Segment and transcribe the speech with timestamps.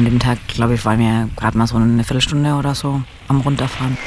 [0.00, 3.42] An dem Tag, glaube ich, waren wir gerade mal so eine Viertelstunde oder so am
[3.42, 3.98] Runterfahren.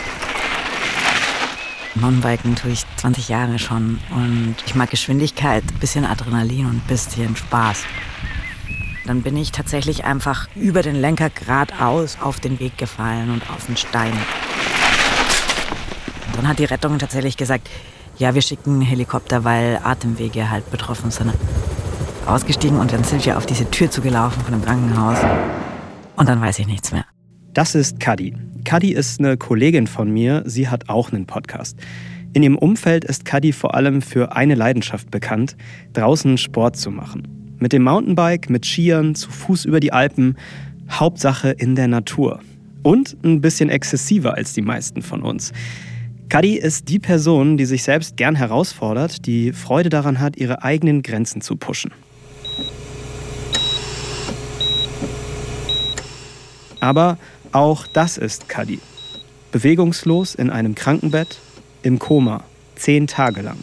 [1.94, 7.84] Mountainbiken tue ich 20 Jahre schon und ich mag Geschwindigkeit, bisschen Adrenalin und bisschen Spaß.
[9.06, 13.68] Dann bin ich tatsächlich einfach über den Lenker geradeaus auf den Weg gefallen und auf
[13.68, 14.14] den Stein.
[16.36, 17.70] Dann hat die Rettung tatsächlich gesagt,
[18.18, 21.32] ja, wir schicken einen Helikopter, weil Atemwege halt betroffen sind.
[22.26, 25.20] Ausgestiegen und dann sind wir auf diese Tür zugelaufen von dem Krankenhaus.
[26.16, 27.06] Und dann weiß ich nichts mehr.
[27.54, 28.34] Das ist Kadi.
[28.64, 31.78] Kadi ist eine Kollegin von mir, sie hat auch einen Podcast.
[32.34, 35.56] In ihrem Umfeld ist Kadi vor allem für eine Leidenschaft bekannt,
[35.94, 37.56] draußen Sport zu machen.
[37.60, 40.38] Mit dem Mountainbike, mit Skiern, zu Fuß über die Alpen,
[40.90, 42.40] Hauptsache in der Natur.
[42.82, 45.54] Und ein bisschen exzessiver als die meisten von uns.
[46.30, 51.04] Kadi ist die Person, die sich selbst gern herausfordert, die Freude daran hat, ihre eigenen
[51.04, 51.92] Grenzen zu pushen.
[56.84, 57.18] Aber
[57.54, 58.78] auch das ist Kadi.
[59.54, 61.40] Bewegungslos in einem Krankenbett,
[61.82, 62.44] im Koma,
[62.76, 63.58] zehn Tage lang.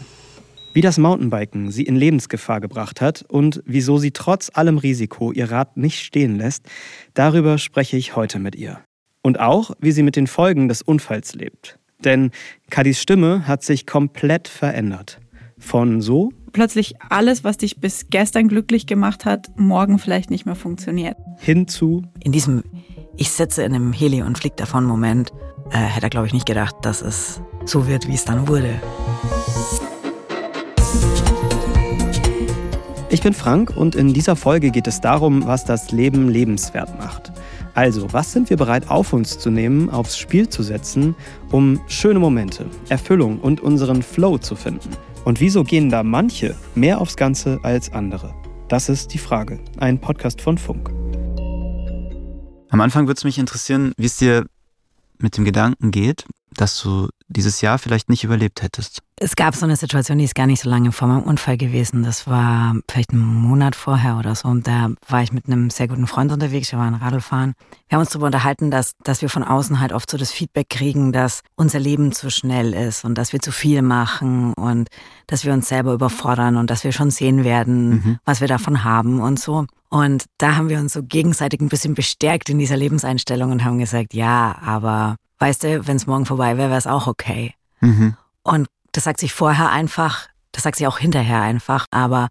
[0.73, 5.51] Wie das Mountainbiken sie in Lebensgefahr gebracht hat und wieso sie trotz allem Risiko ihr
[5.51, 6.65] Rad nicht stehen lässt,
[7.13, 8.81] darüber spreche ich heute mit ihr.
[9.21, 11.79] Und auch, wie sie mit den Folgen des Unfalls lebt.
[12.03, 12.31] Denn
[12.71, 15.21] Kadis Stimme hat sich komplett verändert.
[15.59, 20.55] Von so plötzlich alles, was dich bis gestern glücklich gemacht hat, morgen vielleicht nicht mehr
[20.55, 21.17] funktioniert.
[21.39, 22.63] Hin zu in diesem
[23.17, 25.33] ich sitze in einem Heli und fliege davon Moment,
[25.71, 28.81] äh, hätte er glaube ich nicht gedacht, dass es so wird, wie es dann wurde.
[33.11, 37.33] Ich bin Frank und in dieser Folge geht es darum, was das Leben lebenswert macht.
[37.75, 41.15] Also, was sind wir bereit auf uns zu nehmen, aufs Spiel zu setzen,
[41.51, 44.91] um schöne Momente, Erfüllung und unseren Flow zu finden?
[45.25, 48.35] Und wieso gehen da manche mehr aufs Ganze als andere?
[48.69, 49.59] Das ist die Frage.
[49.79, 51.00] Ein Podcast von Funk.
[52.71, 54.47] Am Anfang würde es mich interessieren, wie es dir
[55.19, 59.01] mit dem Gedanken geht, dass du dieses Jahr vielleicht nicht überlebt hättest?
[59.17, 62.03] Es gab so eine Situation, die ist gar nicht so lange vor meinem Unfall gewesen.
[62.03, 64.49] Das war vielleicht einen Monat vorher oder so.
[64.49, 66.73] Und da war ich mit einem sehr guten Freund unterwegs.
[66.73, 67.55] Wir waren Radlfahren.
[67.89, 70.71] Wir haben uns darüber unterhalten, dass, dass wir von außen halt oft so das Feedback
[70.71, 74.89] kriegen, dass unser Leben zu schnell ist und dass wir zu viel machen und
[75.27, 78.19] dass wir uns selber überfordern und dass wir schon sehen werden, mhm.
[78.25, 79.67] was wir davon haben und so.
[79.91, 83.79] Und da haben wir uns so gegenseitig ein bisschen bestärkt in dieser Lebenseinstellung und haben
[83.79, 87.55] gesagt, ja, aber weißt du, wenn es morgen vorbei wäre, wäre es auch okay.
[87.81, 88.17] Mhm.
[88.45, 92.29] Und das sagt sich vorher einfach, das sagt sich auch hinterher einfach, aber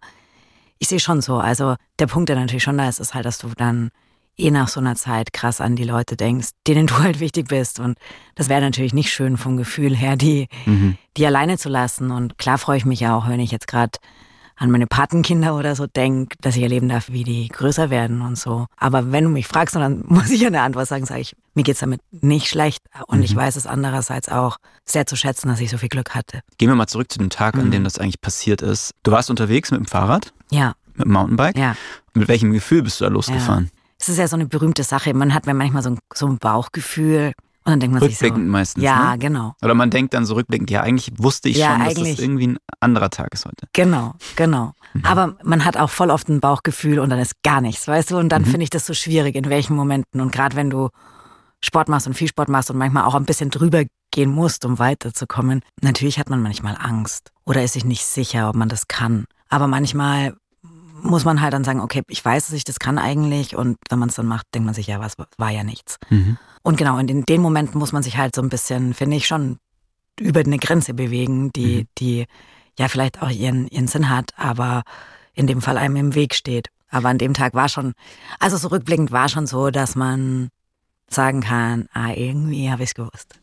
[0.78, 1.36] ich sehe schon so.
[1.36, 3.90] Also der Punkt, der natürlich schon da ist, ist halt, dass du dann
[4.38, 7.78] eh nach so einer Zeit krass an die Leute denkst, denen du halt wichtig bist.
[7.78, 7.98] Und
[8.36, 10.96] das wäre natürlich nicht schön vom Gefühl her, die, mhm.
[11.18, 12.10] die alleine zu lassen.
[12.10, 13.98] Und klar freue ich mich ja auch, wenn ich jetzt gerade
[14.60, 18.36] an meine Patenkinder oder so denke, dass ich erleben darf, wie die größer werden und
[18.36, 18.66] so.
[18.76, 21.80] Aber wenn du mich fragst, dann muss ich eine Antwort sagen, sage ich, mir geht's
[21.80, 22.84] damit nicht schlecht.
[23.06, 23.24] Und mhm.
[23.24, 26.42] ich weiß es andererseits auch sehr zu schätzen, dass ich so viel Glück hatte.
[26.58, 27.62] Gehen wir mal zurück zu dem Tag, mhm.
[27.62, 28.92] an dem das eigentlich passiert ist.
[29.02, 30.34] Du warst unterwegs mit dem Fahrrad?
[30.50, 30.74] Ja.
[30.94, 31.56] Mit dem Mountainbike?
[31.56, 31.74] Ja.
[32.12, 33.64] Mit welchem Gefühl bist du da losgefahren?
[33.64, 33.80] Ja.
[33.98, 35.14] Es ist ja so eine berühmte Sache.
[35.14, 37.32] Man hat manchmal so ein, so ein Bauchgefühl.
[37.64, 38.84] Und dann denkt man rückblickend sich so, meistens.
[38.84, 39.18] Ja, ne?
[39.18, 39.54] genau.
[39.62, 42.48] Oder man denkt dann so rückblickend, ja, eigentlich wusste ich ja, schon, dass das irgendwie
[42.48, 43.66] ein anderer Tag ist heute.
[43.74, 44.72] Genau, genau.
[44.94, 45.04] Mhm.
[45.04, 48.18] Aber man hat auch voll oft ein Bauchgefühl und dann ist gar nichts, weißt du?
[48.18, 48.46] Und dann mhm.
[48.46, 50.22] finde ich das so schwierig, in welchen Momenten.
[50.22, 50.88] Und gerade wenn du
[51.62, 54.78] Sport machst und viel Sport machst und manchmal auch ein bisschen drüber gehen musst, um
[54.78, 59.26] weiterzukommen, natürlich hat man manchmal Angst oder ist sich nicht sicher, ob man das kann.
[59.50, 60.34] Aber manchmal
[61.02, 63.98] muss man halt dann sagen, okay, ich weiß, dass ich das kann eigentlich und wenn
[63.98, 65.98] man es dann macht, denkt man sich, ja, was war ja nichts.
[66.08, 66.38] Mhm.
[66.62, 69.26] Und genau, und in den Momenten muss man sich halt so ein bisschen, finde ich,
[69.26, 69.58] schon
[70.18, 71.88] über eine Grenze bewegen, die, mhm.
[71.98, 72.26] die
[72.78, 74.82] ja vielleicht auch ihren, ihren Sinn hat, aber
[75.34, 76.68] in dem Fall einem im Weg steht.
[76.90, 77.94] Aber an dem Tag war schon,
[78.38, 80.48] also so rückblickend war schon so, dass man
[81.08, 83.38] sagen kann, ah, irgendwie habe ich es gewusst.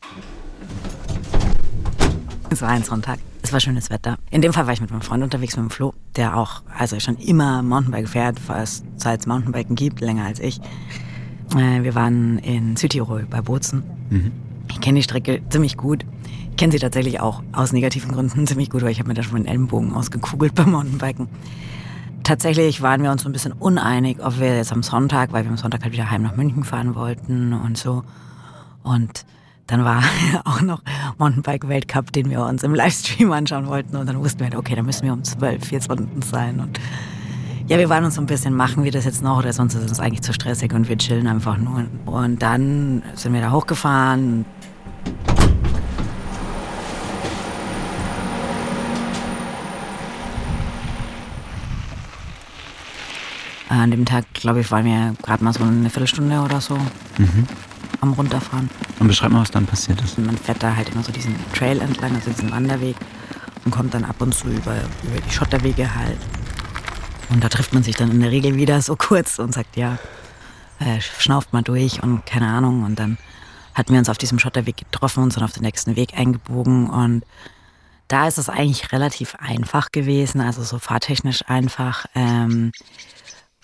[2.50, 3.18] Es war ein Sonntag.
[3.42, 4.18] Es war schönes Wetter.
[4.30, 6.98] In dem Fall war ich mit meinem Freund unterwegs, mit dem Flo, der auch also
[7.00, 8.38] schon immer Mountainbike fährt,
[8.96, 10.60] seit es Mountainbiken gibt, länger als ich.
[11.56, 13.82] Äh, wir waren in Südtirol bei Bozen.
[14.10, 14.32] Mhm.
[14.70, 16.04] Ich kenne die Strecke ziemlich gut.
[16.50, 19.22] Ich kenne sie tatsächlich auch aus negativen Gründen ziemlich gut, weil ich habe mir da
[19.22, 21.28] schon einen Ellenbogen ausgekugelt beim Mountainbiken.
[22.24, 25.50] Tatsächlich waren wir uns so ein bisschen uneinig, ob wir jetzt am Sonntag, weil wir
[25.50, 28.04] am Sonntag halt wieder heim nach München fahren wollten und so.
[28.82, 29.24] Und
[29.66, 30.02] dann war
[30.44, 30.82] auch noch
[31.18, 33.96] Mountainbike-Weltcup, den wir uns im Livestream anschauen wollten.
[33.96, 36.60] Und dann wussten wir, okay, da müssen wir um zwölf, vier Stunden sein.
[36.60, 36.80] Und
[37.68, 39.82] ja, wir waren uns so ein bisschen, machen wir das jetzt noch oder sonst ist
[39.84, 41.84] es uns eigentlich zu stressig und wir chillen einfach nur.
[42.06, 44.46] Und dann sind wir da hochgefahren.
[53.68, 56.76] An dem Tag, glaube ich, waren wir gerade mal so eine Viertelstunde oder so
[57.18, 57.46] Mhm.
[58.00, 58.70] am Runterfahren.
[58.98, 60.18] Und beschreib mal, was dann passiert ist.
[60.18, 62.96] Man fährt da halt immer so diesen Trail entlang, also diesen Wanderweg
[63.64, 66.16] und kommt dann ab und zu über, über die Schotterwege halt.
[67.30, 69.98] Und da trifft man sich dann in der Regel wieder so kurz und sagt, ja,
[70.80, 72.84] äh, schnauft mal durch und keine Ahnung.
[72.84, 73.18] Und dann
[73.74, 76.88] hatten wir uns auf diesem Schotterweg getroffen und sind auf den nächsten Weg eingebogen.
[76.88, 77.24] Und
[78.08, 82.72] da ist es eigentlich relativ einfach gewesen, also so fahrtechnisch einfach, ähm,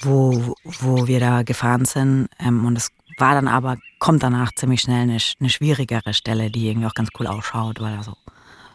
[0.01, 2.29] wo, wo wir da gefahren sind.
[2.39, 6.69] Ähm, und es war dann aber, kommt danach ziemlich schnell eine, eine schwierigere Stelle, die
[6.69, 8.15] irgendwie auch ganz cool ausschaut, weil da so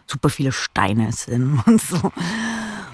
[0.08, 2.12] super viele Steine sind und so.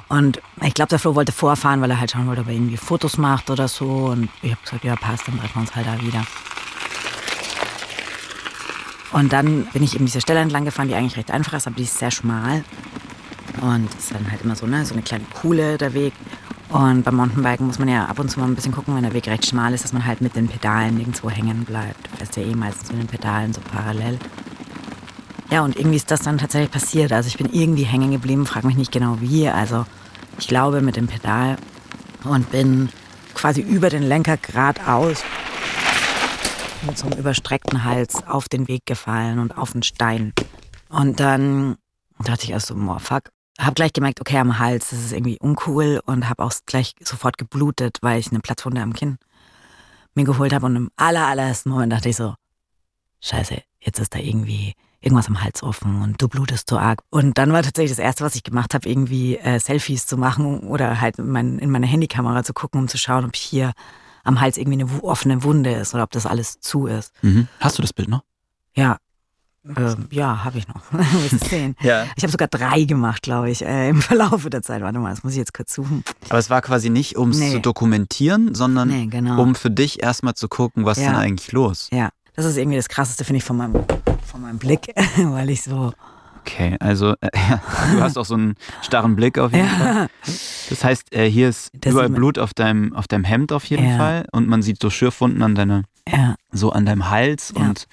[0.07, 2.77] Und ich glaube, der Flo wollte vorfahren, weil er halt schauen wollte, ob er irgendwie
[2.77, 3.85] Fotos macht oder so.
[3.85, 6.23] Und ich habe gesagt, ja, passt, dann treffen wir uns halt da wieder.
[9.11, 11.77] Und dann bin ich eben diese Stelle entlang gefahren, die eigentlich recht einfach ist, aber
[11.77, 12.63] die ist sehr schmal.
[13.61, 16.13] Und es ist dann halt immer so, ne, so eine kleine Kuhle, der Weg.
[16.69, 19.13] Und beim Mountainbiken muss man ja ab und zu mal ein bisschen gucken, wenn der
[19.13, 22.07] Weg recht schmal ist, dass man halt mit den Pedalen nirgendwo hängen bleibt.
[22.07, 24.19] Du fährst ja eh meistens mit den Pedalen so parallel.
[25.51, 27.11] Ja, und irgendwie ist das dann tatsächlich passiert.
[27.11, 29.47] Also ich bin irgendwie hängen geblieben, frag mich nicht genau wie.
[29.47, 29.85] Also
[30.39, 31.57] ich glaube mit dem Pedal
[32.23, 32.89] und bin
[33.35, 35.23] quasi über den Lenker geradeaus
[36.85, 40.33] mit so einem überstreckten Hals auf den Weg gefallen und auf den Stein.
[40.89, 41.77] Und dann
[42.19, 43.31] dachte ich erst so, oh fuck.
[43.57, 47.37] Hab gleich gemerkt, okay, am Hals, das ist irgendwie uncool und habe auch gleich sofort
[47.37, 49.17] geblutet, weil ich eine Platzwunde am Kinn
[50.13, 50.65] mir geholt habe.
[50.65, 52.35] Und im aller, allerersten Moment dachte ich so,
[53.21, 54.73] scheiße, jetzt ist da irgendwie
[55.05, 56.99] irgendwas am Hals offen und du blutest so arg.
[57.11, 60.61] Und dann war tatsächlich das Erste, was ich gemacht habe, irgendwie äh, Selfies zu machen
[60.61, 63.71] oder halt in, mein, in meine Handykamera zu gucken, um zu schauen, ob hier
[64.23, 67.13] am Hals irgendwie eine offene Wunde ist oder ob das alles zu ist.
[67.21, 67.47] Mhm.
[67.59, 68.23] Hast du das Bild noch?
[68.75, 68.97] Ja,
[69.63, 70.81] äh, ja, habe ich noch.
[71.81, 72.05] Ja.
[72.15, 74.81] Ich habe sogar drei gemacht, glaube ich, äh, im Verlaufe der Zeit.
[74.81, 76.03] Warte mal, das muss ich jetzt kurz suchen.
[76.29, 77.51] Aber es war quasi nicht, um es Nee.
[77.51, 79.39] zu dokumentieren, sondern Nee, genau.
[79.41, 81.03] um für dich erstmal zu gucken, was Ja.
[81.03, 81.89] ist denn eigentlich los.
[81.91, 83.75] Ja, das ist irgendwie das Krasseste, finde ich, von meinem,
[84.35, 85.93] von meinem Blick, weil ich so,
[86.41, 87.29] Okay, also äh,
[87.93, 90.09] du hast auch so einen starren Blick auf jeden Fall.
[90.69, 93.63] Das heißt, äh, hier ist Das überall man- Blut auf deinem, auf deinem Hemd auf
[93.65, 93.97] jeden Ja.
[93.97, 97.63] Fall und man sieht so Schürfwunden an deiner, ja, so an deinem Hals Ja.
[97.63, 97.87] und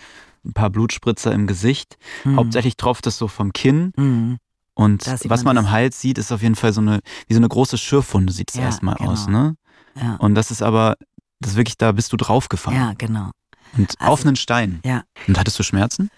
[0.45, 1.97] ein paar Blutspritzer im Gesicht.
[2.25, 4.39] hm, Hauptsächlich tropft es so vom Kinn hm,
[4.75, 5.71] und was man man am.
[5.71, 8.57] Hals sieht, ist auf jeden Fall so eine, wie so eine große Schürfwunde sieht es
[8.57, 9.39] erstmal aus, genau.
[9.45, 9.55] ne?
[9.95, 10.97] ja, Und das ist aber,
[11.41, 12.77] das ist wirklich, da bist du draufgefahren.
[12.79, 13.31] ja, genau.
[13.79, 14.81] Und Also- auf einen Stein.
[14.85, 15.05] Ja.
[15.27, 16.11] Und hattest du Schmerzen?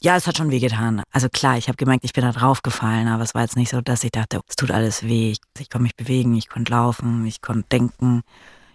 [0.00, 1.02] Ja, es hat schon wehgetan.
[1.12, 3.80] Also klar, ich habe gemerkt, ich bin da draufgefallen, aber es war jetzt nicht so,
[3.80, 5.32] dass ich dachte, es tut alles weh.
[5.32, 8.22] Ich, ich konnte mich bewegen, ich konnte laufen, ich konnte denken,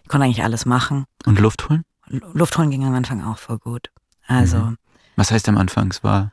[0.03, 1.05] ich konnte eigentlich alles machen.
[1.25, 1.83] Und Luft holen?
[2.07, 3.89] Lu- Luft holen ging am Anfang auch voll gut.
[4.27, 4.77] Also, Mhm.
[5.15, 5.91] Was heißt am Anfang?
[5.91, 6.31] Es war,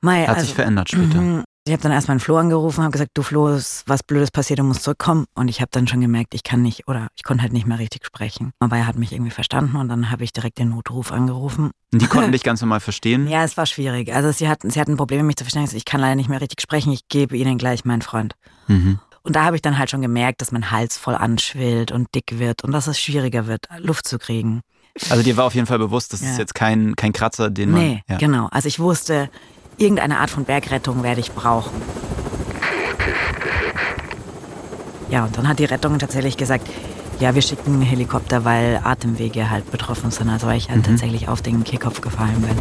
[0.00, 1.44] mei, hat also, sich verändert später.
[1.66, 4.58] Ich habe dann erst meinen Flo angerufen, habe gesagt, du Flo, ist was Blödes passiert,
[4.58, 5.26] du musst zurückkommen.
[5.34, 7.78] Und ich habe dann schon gemerkt, ich kann nicht oder ich konnte halt nicht mehr
[7.78, 8.52] richtig sprechen.
[8.60, 11.70] Aber er hat mich irgendwie verstanden und dann habe ich direkt den Notruf angerufen.
[11.92, 13.28] Und die konnten dich ganz normal verstehen.
[13.28, 14.12] Ja, es war schwierig.
[14.14, 15.68] Also sie hatten, sie hatten Probleme, mich zu verstehen.
[15.76, 18.34] Ich kann leider nicht mehr richtig sprechen, ich gebe ihnen gleich meinen Freund.
[18.66, 18.98] Mhm.
[19.22, 22.38] Und da habe ich dann halt schon gemerkt, dass mein Hals voll anschwillt und dick
[22.38, 24.62] wird und dass es schwieriger wird, Luft zu kriegen.
[25.10, 26.30] Also dir war auf jeden Fall bewusst, das Ja.
[26.30, 27.80] ist jetzt kein, kein Kratzer, den man.
[27.82, 28.16] Nee, ja.
[28.16, 28.48] genau.
[28.50, 29.28] Also ich wusste,
[29.80, 31.80] irgendeine Art von Bergrettung werde ich brauchen.
[35.08, 36.68] Ja, und dann hat die Rettung tatsächlich gesagt,
[37.18, 40.28] ja, wir schicken einen Helikopter, weil Atemwege halt betroffen sind.
[40.28, 40.84] Also weil ich halt Mhm.
[40.84, 42.56] tatsächlich auf den Kehlkopf gefallen bin.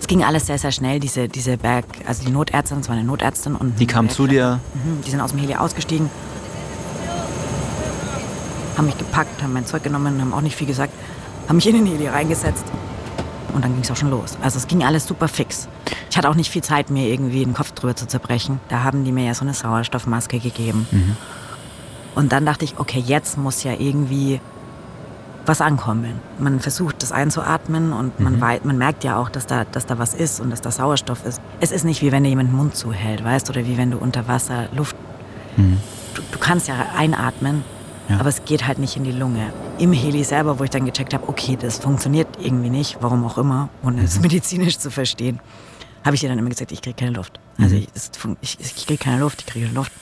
[0.00, 0.98] Es ging alles sehr, sehr schnell.
[0.98, 4.60] Diese, diese Berg, also die Notärztin, das war eine Notärztin und Die kam zu dir.
[4.74, 6.08] Mhm, die sind aus dem Heli ausgestiegen,
[8.76, 10.92] haben mich gepackt, haben mein Zeug genommen, haben auch nicht viel gesagt,
[11.48, 12.64] haben mich in den Heli reingesetzt
[13.50, 14.36] und dann ging es auch schon los.
[14.42, 15.68] Also es ging alles super fix.
[16.10, 18.60] Ich hatte auch nicht viel Zeit, mir irgendwie den Kopf drüber zu zerbrechen.
[18.68, 20.86] Da haben die mir ja so eine Sauerstoffmaske gegeben.
[20.90, 21.16] Mhm.
[22.14, 24.40] Und dann dachte ich, okay, jetzt muss ja irgendwie
[25.46, 26.20] was ankommen.
[26.38, 28.40] Man versucht, das einzuatmen und man, Mhm.
[28.40, 31.24] wei- man merkt ja auch, dass da, dass da was ist und dass da Sauerstoff
[31.24, 31.40] ist.
[31.60, 33.90] Es ist nicht wie wenn dir jemand den Mund zuhält, weißt du, oder wie wenn
[33.90, 34.96] du unter Wasser Luft.
[35.56, 35.78] Mhm.
[36.14, 37.64] Du, du kannst ja einatmen,
[38.10, 38.20] Ja.
[38.20, 39.52] aber es geht halt nicht in die Lunge.
[39.78, 43.38] Im Heli selber, wo ich dann gecheckt habe, okay, das funktioniert irgendwie nicht, warum auch
[43.38, 44.22] immer, ohne es Mhm.
[44.22, 45.40] medizinisch zu verstehen,
[46.04, 47.38] habe ich ihr dann immer gesagt, ich kriege keine Luft.
[47.58, 47.86] Also Mhm.
[48.42, 49.92] ich, ich, ich kriege keine Luft, ich kriege keine Luft.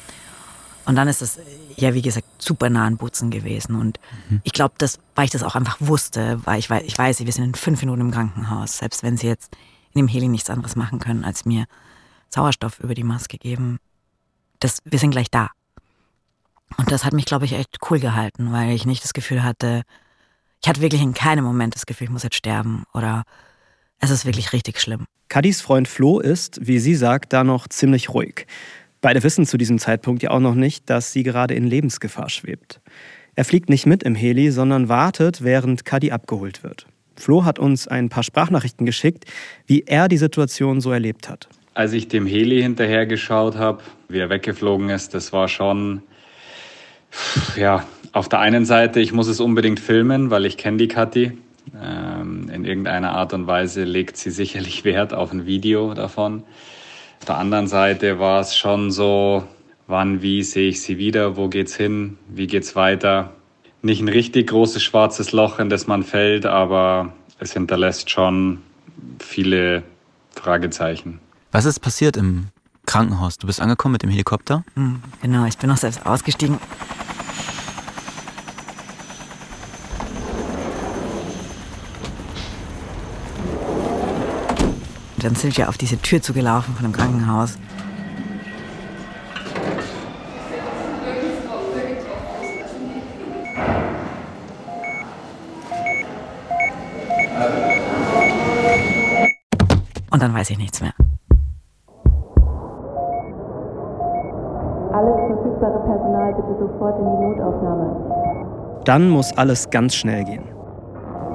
[0.86, 1.38] Und dann ist es,
[1.76, 3.74] ja, wie gesagt, super nah an Butzen gewesen.
[3.74, 4.00] Und
[4.30, 4.40] Mhm.
[4.42, 7.44] ich glaube, das, weil ich das auch einfach wusste, weil ich, ich weiß, wir sind
[7.44, 9.54] in fünf Minuten im Krankenhaus, selbst wenn sie jetzt
[9.92, 11.66] in dem Heli nichts anderes machen können, als mir
[12.30, 13.78] Sauerstoff über die Maske geben.
[14.60, 15.50] Das, wir sind gleich da.
[16.76, 19.82] Und das hat mich, glaube ich, echt cool gehalten, weil ich nicht das Gefühl hatte,
[20.62, 23.24] ich hatte wirklich in keinem Moment das Gefühl, ich muss jetzt sterben oder
[24.00, 25.06] es ist wirklich richtig schlimm.
[25.28, 28.46] Kadis Freund Flo ist, wie sie sagt, da noch ziemlich ruhig.
[29.00, 32.80] Beide wissen zu diesem Zeitpunkt ja auch noch nicht, dass sie gerade in Lebensgefahr schwebt.
[33.34, 36.86] Er fliegt nicht mit im Heli, sondern wartet, während Kadi abgeholt wird.
[37.14, 39.26] Flo hat uns ein paar Sprachnachrichten geschickt,
[39.66, 41.48] wie er die Situation so erlebt hat.
[41.74, 46.02] Als ich dem Heli hinterhergeschaut habe, wie er weggeflogen ist, das war schon,
[47.56, 51.38] ja, auf der einen Seite, ich muss es unbedingt filmen, weil ich kenne die Kathi.
[51.80, 56.44] Ähm, in irgendeiner Art und Weise legt sie sicherlich Wert auf ein Video davon.
[57.20, 59.44] Auf der anderen Seite war es schon so,
[59.86, 63.32] wann, wie sehe ich sie wieder, wo geht's hin, wie geht's weiter.
[63.82, 68.58] Nicht ein richtig großes schwarzes Loch, in das man fällt, aber es hinterlässt schon
[69.18, 69.82] viele
[70.34, 71.20] Fragezeichen.
[71.52, 72.48] Was ist passiert im
[72.86, 73.38] Krankenhaus?
[73.38, 74.64] Du bist angekommen mit dem Helikopter?
[74.74, 76.58] Hm, genau, ich bin auch selbst ausgestiegen.
[85.24, 87.58] Dann sind wir auf diese Tür zugelaufen von dem Krankenhaus.
[100.10, 100.92] Und dann weiß ich nichts mehr.
[104.92, 108.82] Alles verfügbare Personal bitte sofort in die Notaufnahme.
[108.84, 110.44] Dann muss alles ganz schnell gehen.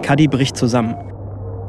[0.02, 1.13] Kadi bricht zusammen.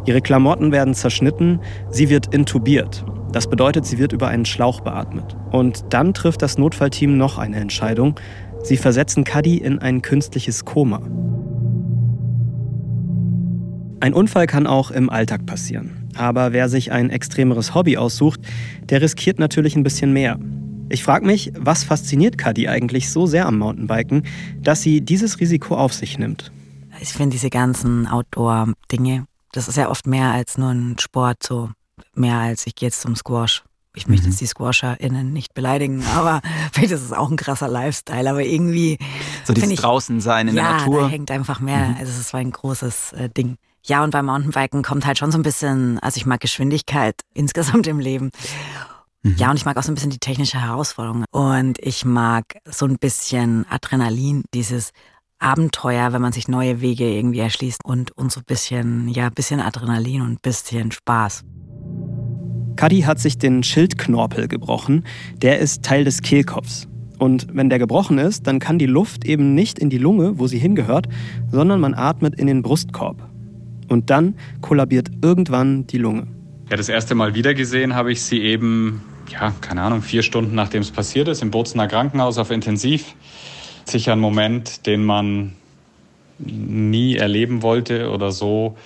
[0.07, 3.05] Ihre Klamotten werden zerschnitten, sie wird intubiert.
[3.33, 5.37] Das bedeutet, sie wird über einen Schlauch beatmet.
[5.51, 8.15] Und dann trifft das Notfallteam noch eine Entscheidung.
[8.63, 11.01] Sie versetzen Kadi in ein künstliches Koma.
[14.01, 16.09] Ein Unfall kann auch im Alltag passieren.
[16.15, 18.41] Aber wer sich ein extremeres Hobby aussucht,
[18.91, 20.39] der riskiert natürlich ein bisschen mehr.
[20.91, 24.25] Ich frage mich, was fasziniert Kadi eigentlich so sehr am Mountainbiken,
[24.61, 26.53] dass sie dieses Risiko auf sich nimmt?
[27.01, 31.71] Ich finde diese ganzen Outdoor-Dinge das ist ja oft mehr als nur ein Sport, so
[32.15, 33.63] mehr als ich gehe jetzt zum Squash.
[33.97, 34.39] Ich möchte jetzt mhm.
[34.39, 36.41] die SquasherInnen nicht beleidigen, aber
[36.73, 38.99] vielleicht ist es auch ein krasser Lifestyle, aber irgendwie.
[39.45, 41.03] So dieses ich, draußen sein in ja, der Natur.
[41.03, 41.91] Da hängt einfach mehr.
[41.91, 41.97] Mhm.
[41.99, 43.57] Also es ist ein großes äh, Ding.
[43.87, 47.87] Ja, und beim Mountainbiken kommt halt schon so ein bisschen, also ich mag Geschwindigkeit insgesamt
[47.87, 48.31] im Leben.
[49.23, 49.37] Mhm.
[49.37, 51.25] Ja, und ich mag auch so ein bisschen die technische Herausforderung.
[51.31, 54.91] Und ich mag so ein bisschen Adrenalin, dieses
[55.39, 59.61] Abenteuer, wenn man sich neue Wege irgendwie erschließt und, und so ein bisschen, ja, bisschen
[59.61, 61.45] Adrenalin und ein bisschen Spaß.
[62.77, 65.05] Kadi hat sich den Schildknorpel gebrochen.
[65.37, 66.89] Der ist Teil des Kehlkopfs.
[67.19, 70.47] Und wenn der gebrochen ist, dann kann die Luft eben nicht in die Lunge, wo
[70.47, 71.07] sie hingehört,
[71.51, 73.29] sondern man atmet in den Brustkorb.
[73.89, 76.27] Und dann kollabiert irgendwann die Lunge.
[76.71, 80.83] Ja, das erste Mal wiedergesehen habe ich sie eben, ja, keine Ahnung, vier Stunden nachdem
[80.83, 83.15] es passiert ist, im Bozener Krankenhaus auf Intensiv
[83.85, 85.55] sicher ein Moment, den man
[86.39, 88.77] nie erleben wollte oder so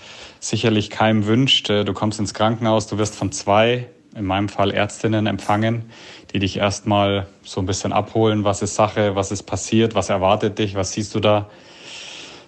[0.41, 1.69] sicherlich keinem wünscht.
[1.69, 5.87] Du kommst ins Krankenhaus, du wirst von zwei, in meinem Fall Ärztinnen, empfangen,
[6.33, 10.59] die dich erstmal so ein bisschen abholen, was ist Sache, was ist passiert, was erwartet
[10.59, 11.49] dich, was siehst du da.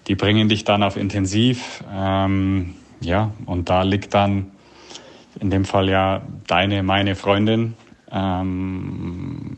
[0.06, 1.84] Die bringen dich dann auf Intensiv.
[1.92, 4.50] Ähm, ja, und da liegt dann
[5.40, 7.74] in dem Fall ja deine, meine Freundin.
[8.10, 9.56] Ähm,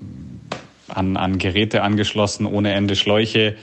[0.94, 3.56] an, an Geräte angeschlossen, ohne Ende Schläuche.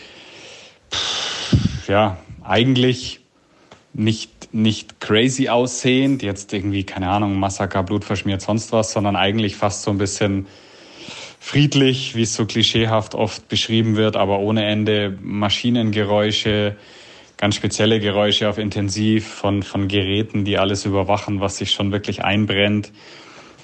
[0.91, 3.19] Pff, ja, eigentlich
[3.93, 9.55] nicht, nicht crazy aussehend, jetzt irgendwie, keine Ahnung, Massaker, Blut verschmiert, sonst was, sondern eigentlich
[9.55, 10.47] fast so ein bisschen
[11.39, 16.75] friedlich, wie es so klischeehaft oft beschrieben wird, aber ohne Ende Maschinengeräusche,
[17.37, 22.23] ganz spezielle Geräusche auf Intensiv von, von Geräten, die alles überwachen, was sich schon wirklich
[22.23, 22.91] einbrennt.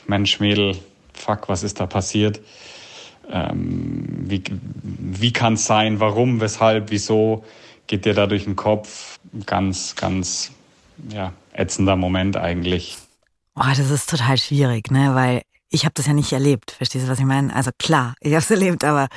[0.08, 0.78] Mensch, Mädel,
[1.14, 2.40] fuck, was ist da passiert?
[3.30, 4.44] Ähm, wie,
[4.82, 7.44] wie kann es sein, warum, weshalb, wieso,
[7.88, 9.20] geht dir da durch den Kopf.
[9.46, 10.52] Ganz, ganz
[11.10, 12.98] ja, ätzender Moment eigentlich.
[13.56, 15.16] Oh, das ist total schwierig, ne?
[15.16, 16.72] Weil ich habe das ja nicht erlebt.
[16.72, 17.54] Verstehst du, was ich meine?
[17.56, 19.08] Also klar, ich habe es erlebt, aber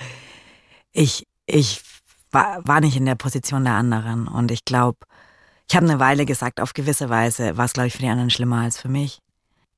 [0.93, 1.83] ich, ich
[2.31, 4.29] war, war nicht in der Position der anderen.
[4.29, 4.99] Und ich glaube,
[5.69, 8.31] ich habe eine Weile gesagt, auf gewisse Weise war es, glaube ich, für die anderen
[8.31, 9.19] schlimmer als für mich.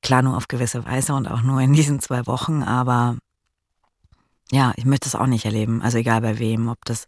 [0.01, 3.17] Klar, nur auf gewisse Weise und auch nur in diesen zwei Wochen, aber
[4.51, 5.81] ja, ich möchte es auch nicht erleben.
[5.81, 7.07] Also egal bei wem, ob das,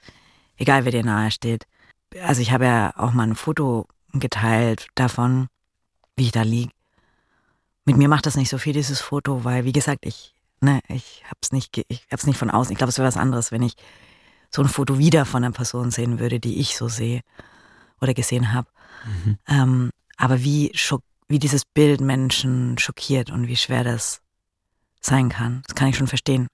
[0.57, 1.65] egal wer dir nahe steht.
[2.21, 5.47] Also ich habe ja auch mal ein Foto geteilt davon,
[6.15, 6.71] wie ich da liege.
[7.85, 11.23] Mit mir macht das nicht so viel, dieses Foto, weil, wie gesagt, ich, ne, ich
[11.29, 12.71] hab's nicht, ich hab's nicht von außen.
[12.71, 13.75] Ich glaube, es wäre was anderes, wenn ich
[14.49, 17.21] so ein Foto wieder von einer Person sehen würde, die ich so sehe
[17.99, 18.69] oder gesehen habe.
[19.05, 19.37] Mhm.
[19.47, 24.21] Ähm, aber wie, schock, wie dieses Bild Menschen schockiert und wie schwer das
[25.01, 26.47] sein kann, das kann ich schon verstehen.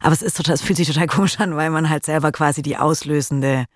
[0.00, 2.62] Aber es ist total, es fühlt sich total komisch an, weil man halt selber quasi
[2.62, 3.66] die auslösende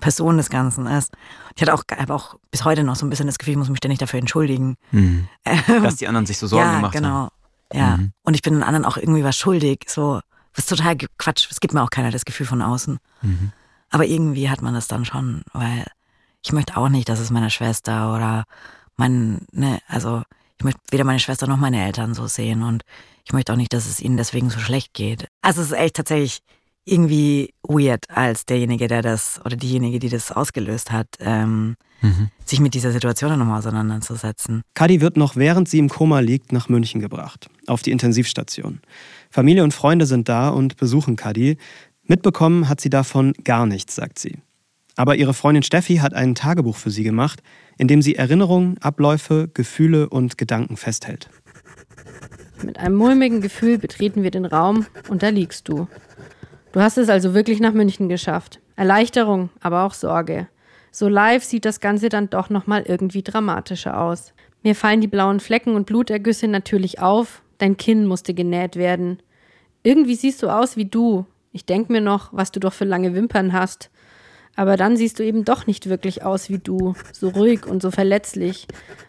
[0.00, 1.12] Person des Ganzen ist.
[1.56, 3.68] Ich hatte auch, habe auch bis heute noch so ein bisschen das Gefühl, ich muss
[3.68, 4.76] mich ständig dafür entschuldigen.
[4.92, 5.28] Mhm.
[5.44, 7.08] Ähm, Dass die anderen sich so Sorgen ja, gemacht genau.
[7.08, 7.30] haben.
[7.72, 8.12] Ja, mhm.
[8.22, 9.86] und ich bin den anderen auch irgendwie was schuldig.
[9.88, 10.20] So,
[10.54, 11.48] das ist total Quatsch.
[11.50, 12.98] Es gibt mir auch keiner das Gefühl von außen.
[13.22, 13.52] Mhm.
[13.90, 15.86] Aber irgendwie hat man das dann schon, weil
[16.44, 18.44] ich möchte auch nicht, dass es meiner Schwester oder
[18.96, 20.22] mein, ne, also
[20.58, 22.82] ich möchte weder meine Schwester noch meine Eltern so sehen und
[23.24, 25.28] ich möchte auch nicht, dass es ihnen deswegen so schlecht geht.
[25.40, 26.40] Also es ist echt tatsächlich
[26.84, 32.30] irgendwie weird als derjenige, der das oder diejenige, die das ausgelöst hat, ähm, mhm.
[32.44, 34.62] sich mit dieser Situation nochmal auseinanderzusetzen.
[34.74, 38.80] Kadi wird noch während sie im Koma liegt nach München gebracht, auf die Intensivstation.
[39.30, 41.58] Familie und Freunde sind da und besuchen Kadi.
[42.04, 44.38] Mitbekommen hat sie davon gar nichts, sagt sie.
[44.96, 47.42] Aber ihre Freundin Steffi hat ein Tagebuch für sie gemacht,
[47.78, 51.30] in dem sie Erinnerungen, Abläufe, Gefühle und Gedanken festhält.
[52.62, 55.86] Mit einem mulmigen Gefühl betreten wir den Raum und da liegst du.
[56.72, 58.60] Du hast es also wirklich nach München geschafft.
[58.76, 60.48] Erleichterung, aber auch Sorge.
[60.90, 64.32] So live sieht das Ganze dann doch nochmal irgendwie dramatischer aus.
[64.62, 67.42] Mir fallen die blauen Flecken und Blutergüsse natürlich auf.
[67.58, 69.22] Dein Kinn musste genäht werden.
[69.82, 71.26] Irgendwie siehst du aus wie du.
[71.52, 73.90] Ich denk mir noch, was du doch für lange Wimpern hast.
[74.58, 76.96] Aber dann siehst du eben doch nicht wirklich aus wie du.
[77.12, 78.66] So ruhig und so verletzlich.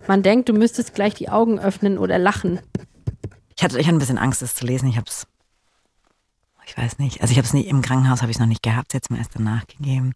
[0.07, 2.59] Man denkt, du müsstest gleich die Augen öffnen oder lachen.
[3.57, 4.87] Ich hatte, ich hatte ein bisschen Angst, das zu lesen.
[4.89, 5.25] Ich habe es,
[6.67, 8.61] ich weiß nicht, also ich habe es nicht, im Krankenhaus habe ich es noch nicht
[8.61, 10.13] gehabt, jetzt mir erst danach gegeben.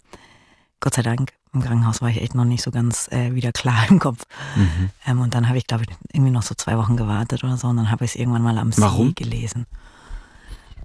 [0.79, 3.87] Gott sei Dank, im Krankenhaus war ich echt noch nicht so ganz äh, wieder klar
[3.89, 4.25] im Kopf.
[4.55, 4.91] Mhm.
[5.07, 7.69] Ähm, und dann habe ich, glaube ich, irgendwie noch so zwei Wochen gewartet oder so
[7.69, 9.07] und dann habe ich es irgendwann mal am Warum?
[9.07, 9.65] See gelesen.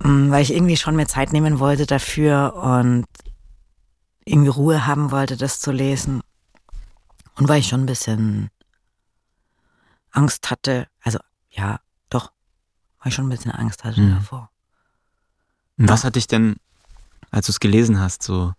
[0.02, 3.04] Mhm, weil ich irgendwie schon mehr Zeit nehmen wollte dafür und
[4.30, 6.22] irgendwie Ruhe haben wollte, das zu lesen.
[7.36, 8.50] Und weil ich schon ein bisschen
[10.10, 11.18] Angst hatte, also
[11.50, 11.80] ja,
[13.00, 14.14] weil ich schon ein bisschen Angst hatte mhm.
[14.14, 14.50] davor.
[15.78, 16.56] Und was hat dich denn,
[17.30, 18.52] als du es gelesen hast, so,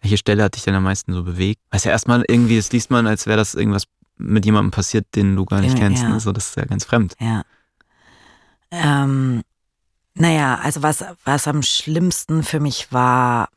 [0.00, 1.60] welche Stelle hat dich denn am meisten so bewegt?
[1.70, 3.84] Weil es ja erstmal irgendwie, das liest man, als wäre das irgendwas
[4.16, 6.02] mit jemandem passiert, den du gar nicht ja, kennst.
[6.02, 6.08] Ja.
[6.08, 6.20] Ne?
[6.20, 7.14] So, das ist ja ganz fremd.
[7.20, 7.44] Ja.
[8.72, 9.42] Ähm,
[10.14, 13.48] naja, also was, was am schlimmsten für mich war,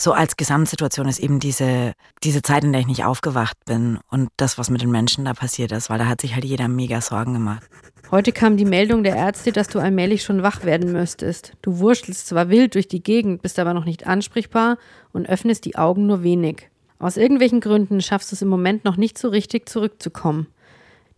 [0.00, 1.92] so als Gesamtsituation ist eben diese,
[2.22, 5.34] diese Zeit, in der ich nicht aufgewacht bin und das, was mit den Menschen da
[5.34, 7.68] passiert ist, weil da hat sich halt jeder mega Sorgen gemacht.
[8.10, 11.52] Heute kam die Meldung der Ärzte, dass du allmählich schon wach werden müsstest.
[11.62, 14.78] Du wurschtelst zwar wild durch die Gegend, bist aber noch nicht ansprechbar
[15.12, 16.70] und öffnest die Augen nur wenig.
[16.98, 20.46] Aus irgendwelchen Gründen schaffst du es im Moment noch nicht so richtig zurückzukommen.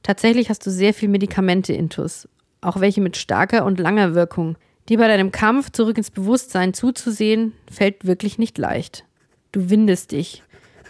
[0.03, 2.29] Tatsächlich hast du sehr viel Medikamente intus,
[2.61, 4.57] auch welche mit starker und langer Wirkung.
[4.89, 9.05] Dir bei deinem Kampf zurück ins Bewusstsein zuzusehen, fällt wirklich nicht leicht.
[9.53, 10.43] Du windest dich,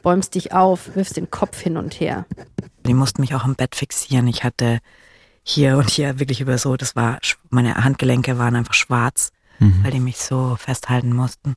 [0.03, 2.25] bäumst dich auf, wirfst den Kopf hin und her.
[2.87, 4.27] Die mussten mich auch im Bett fixieren.
[4.29, 4.79] Ich hatte
[5.43, 7.19] hier und hier wirklich über so, das war,
[7.51, 9.83] meine Handgelenke waren einfach schwarz, mhm.
[9.83, 11.55] weil die mich so festhalten mussten.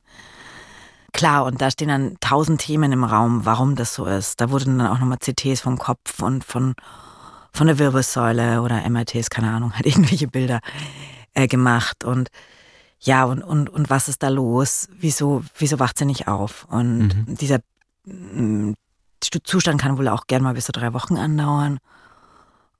[1.12, 4.40] Klar, und da stehen dann tausend Themen im Raum, warum das so ist.
[4.40, 6.74] Da wurden dann auch nochmal CTs vom Kopf und von,
[7.52, 10.60] von der Wirbelsäule oder MRTs, keine Ahnung, halt irgendwelche Bilder
[11.36, 12.30] äh, gemacht und
[12.98, 14.88] ja, und, und, und was ist da los?
[14.98, 16.66] Wieso, wieso wacht sie nicht auf?
[16.70, 17.36] Und mhm.
[17.36, 17.58] dieser
[18.04, 18.72] mm,
[19.44, 21.78] Zustand kann wohl auch gern mal bis zu drei Wochen andauern.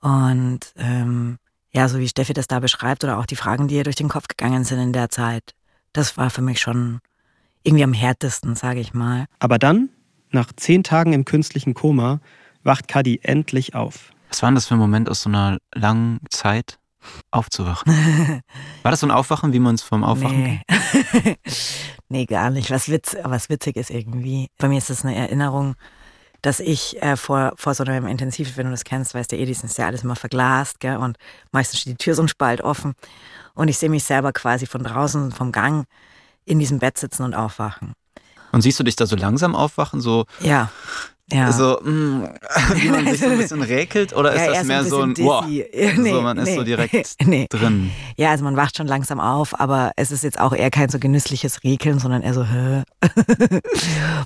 [0.01, 1.37] Und ähm,
[1.71, 4.09] ja, so wie Steffi das da beschreibt oder auch die Fragen, die ihr durch den
[4.09, 5.53] Kopf gegangen sind in der Zeit,
[5.93, 7.01] das war für mich schon
[7.63, 9.27] irgendwie am härtesten, sage ich mal.
[9.39, 9.91] Aber dann,
[10.31, 12.21] nach zehn Tagen im künstlichen Koma,
[12.63, 14.13] wacht Kadi endlich auf.
[14.31, 16.79] Was war denn das für ein Moment aus so einer langen Zeit?
[17.31, 17.93] Aufzuwachen.
[18.83, 21.37] War das so ein Aufwachen, wie man es vom Aufwachen nee.
[22.09, 22.71] nee, gar nicht.
[22.71, 24.49] Was, witz, was witzig ist irgendwie.
[24.59, 25.75] Bei mir ist es eine Erinnerung,
[26.43, 29.47] dass ich äh, vor, vor so einem Intensiv, wenn du das kennst, weißt du eh,
[29.47, 30.97] das ist ja alles immer verglast, gell?
[30.97, 31.17] Und
[31.51, 32.95] meistens steht die Tür so ein Spalt offen.
[33.55, 35.87] Und ich sehe mich selber quasi von draußen, vom Gang,
[36.45, 37.95] in diesem Bett sitzen und aufwachen.
[38.57, 40.01] Und siehst du dich da so langsam aufwachen?
[40.01, 40.71] So ja.
[41.31, 41.53] Ja.
[41.53, 42.29] So, mh, mm,
[42.77, 45.45] wie man sich so ein bisschen räkelt oder ja, ist das mehr so ein wow,
[45.45, 47.49] nee, so, man nee, ist so direkt nee.
[47.51, 47.91] drin?
[48.17, 50.99] Ja, also man wacht schon langsam auf, aber es ist jetzt auch eher kein so
[50.99, 52.85] genüssliches Räkeln, sondern eher so, hä?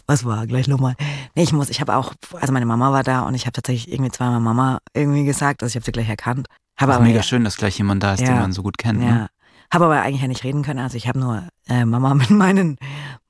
[0.06, 0.94] Was war gleich nochmal?
[1.34, 3.92] Nee, ich muss, ich habe auch, also meine Mama war da und ich habe tatsächlich
[3.92, 6.46] irgendwie zweimal Mama irgendwie gesagt, also ich habe sie gleich erkannt.
[6.76, 9.02] Habe aber mega ja, schön, dass gleich jemand da ist, den man so gut kennt.
[9.02, 9.10] Ja.
[9.10, 9.26] Ne?
[9.72, 10.80] Habe aber eigentlich ja nicht reden können.
[10.80, 12.76] Also ich habe nur äh, Mama mit meinen,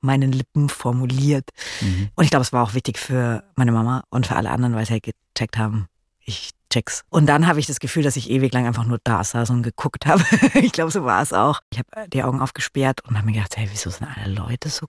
[0.01, 1.49] meinen Lippen formuliert.
[1.81, 2.09] Mhm.
[2.15, 4.85] Und ich glaube, es war auch wichtig für meine Mama und für alle anderen, weil
[4.85, 5.87] sie halt gecheckt haben,
[6.23, 7.03] ich check's.
[7.09, 9.63] Und dann habe ich das Gefühl, dass ich ewig lang einfach nur da saß und
[9.63, 10.23] geguckt habe.
[10.55, 11.59] ich glaube, so war es auch.
[11.71, 14.69] Ich habe äh, die Augen aufgesperrt und habe mir gedacht, hey, wieso sind alle Leute
[14.69, 14.87] so,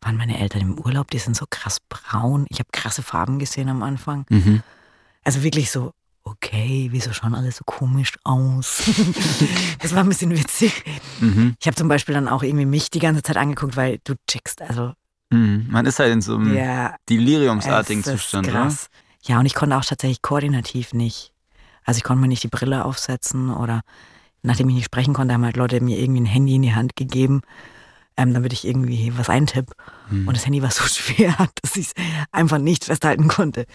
[0.00, 2.46] waren meine Eltern im Urlaub, die sind so krass braun.
[2.48, 4.26] Ich habe krasse Farben gesehen am Anfang.
[4.28, 4.62] Mhm.
[5.24, 5.92] Also wirklich so
[6.24, 8.82] okay, wieso schauen alle so komisch aus?
[9.80, 10.84] das war ein bisschen witzig.
[11.20, 11.54] Mhm.
[11.60, 14.62] Ich habe zum Beispiel dann auch irgendwie mich die ganze Zeit angeguckt, weil du checkst,
[14.62, 14.92] also.
[15.30, 15.66] Mhm.
[15.70, 18.88] Man ist halt in so einem ja, deliriumsartigen Zustand, krass.
[18.90, 19.34] Oder?
[19.34, 21.32] Ja, und ich konnte auch tatsächlich koordinativ nicht.
[21.84, 23.82] Also ich konnte mir nicht die Brille aufsetzen oder
[24.42, 26.96] nachdem ich nicht sprechen konnte, haben halt Leute mir irgendwie ein Handy in die Hand
[26.96, 27.42] gegeben.
[28.16, 29.72] ähm, damit ich irgendwie was eintippe.
[30.10, 30.28] Mhm.
[30.28, 31.94] Und das Handy war so schwer, dass ich es
[32.30, 33.66] einfach nicht festhalten konnte.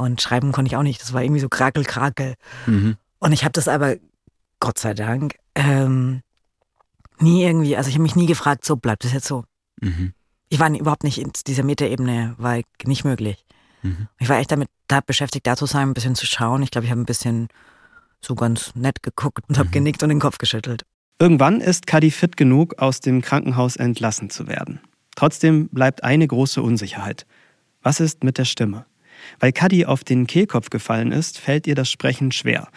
[0.00, 1.02] Und schreiben konnte ich auch nicht.
[1.02, 2.34] Das war irgendwie so krakel, krakel.
[2.66, 2.96] Mhm.
[3.18, 3.96] Und ich habe das aber,
[4.58, 6.22] Gott sei Dank, ähm,
[7.18, 9.44] nie irgendwie, also ich habe mich nie gefragt, so bleibt es jetzt so.
[9.82, 10.14] Mhm.
[10.48, 13.44] Ich war überhaupt nicht in dieser Metaebene, war nicht möglich.
[13.82, 14.08] Mhm.
[14.18, 16.62] Ich war echt damit da beschäftigt, da zu sein, ein bisschen zu schauen.
[16.62, 17.48] Ich glaube, ich habe ein bisschen
[18.22, 19.72] so ganz nett geguckt und habe mhm.
[19.72, 20.86] genickt und den Kopf geschüttelt.
[21.18, 24.80] Irgendwann ist Kadi fit genug, aus dem Krankenhaus entlassen zu werden.
[25.14, 27.26] Trotzdem bleibt eine große Unsicherheit.
[27.82, 28.86] Was ist mit der Stimme?
[29.38, 32.68] Weil Kadi auf den Kehlkopf gefallen ist, fällt ihr das Sprechen schwer.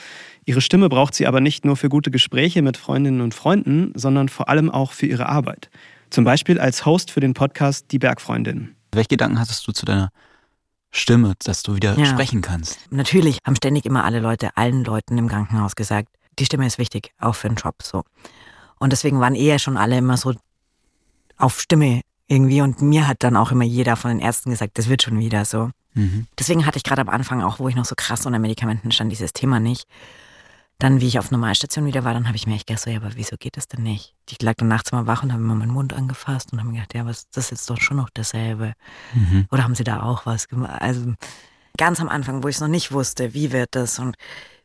[0.45, 4.29] Ihre Stimme braucht sie aber nicht nur für gute Gespräche mit Freundinnen und Freunden, sondern
[4.29, 5.69] vor allem auch für ihre Arbeit.
[6.09, 8.75] Zum Beispiel als Host für den Podcast Die Bergfreundin.
[8.91, 10.11] Welche Gedanken hattest du zu deiner
[10.91, 12.05] Stimme, dass du wieder ja.
[12.05, 12.79] sprechen kannst?
[12.91, 17.11] Natürlich haben ständig immer alle Leute, allen Leuten im Krankenhaus gesagt, die Stimme ist wichtig,
[17.19, 17.81] auch für den Job.
[17.81, 18.03] So.
[18.79, 20.33] Und deswegen waren eher schon alle immer so
[21.37, 22.61] auf Stimme irgendwie.
[22.61, 25.45] Und mir hat dann auch immer jeder von den Ärzten gesagt, das wird schon wieder
[25.45, 25.71] so.
[25.93, 26.27] Mhm.
[26.37, 29.11] Deswegen hatte ich gerade am Anfang auch, wo ich noch so krass unter Medikamenten stand,
[29.11, 29.87] dieses Thema nicht.
[30.79, 32.97] Dann, wie ich auf Normalstation wieder war, dann habe ich mir echt gedacht, so, ja,
[32.97, 34.15] aber wieso geht das denn nicht?
[34.29, 36.75] Ich lag dann nachts mal wach und habe immer meinen Mund angefasst und habe mir
[36.75, 38.73] gedacht, ja, was, das ist jetzt doch schon noch dasselbe.
[39.13, 39.47] Mhm.
[39.51, 40.81] Oder haben sie da auch was gemacht?
[40.81, 41.13] Also
[41.77, 44.17] ganz am Anfang, wo ich es noch nicht wusste, wie wird das und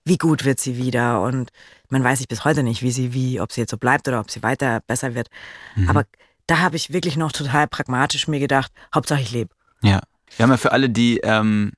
[0.05, 1.51] wie gut wird sie wieder und
[1.91, 4.21] man weiß ich bis heute nicht, wie sie, wie, ob sie jetzt so bleibt oder
[4.21, 5.29] ob sie weiter besser wird.
[5.77, 5.88] Mhm.
[5.88, 6.05] Aber
[6.47, 9.55] da habe ich wirklich noch total pragmatisch mir gedacht, Hauptsache ich lebe.
[9.83, 10.01] Ja.
[10.37, 11.73] Wir haben ja für alle, die ähm,